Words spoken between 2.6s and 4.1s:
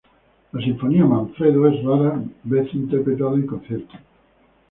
interpretada en concierto.